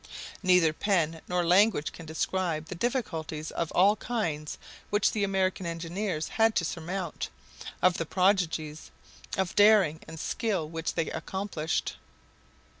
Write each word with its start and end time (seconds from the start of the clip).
Neither 0.41 0.73
pen 0.73 1.21
nor 1.27 1.45
language 1.45 1.91
can 1.91 2.07
describe 2.07 2.65
the 2.69 2.73
difficulties 2.73 3.51
of 3.51 3.71
all 3.73 3.97
kinds 3.97 4.57
which 4.89 5.11
the 5.11 5.23
American 5.23 5.67
engineers 5.67 6.27
had 6.27 6.55
to 6.55 6.65
surmount, 6.65 7.29
of 7.83 7.99
the 7.99 8.05
prodigies 8.07 8.89
of 9.37 9.55
daring 9.55 9.99
and 10.07 10.19
skill 10.19 10.67
which 10.67 10.95
they 10.95 11.11
accomplished. 11.11 11.97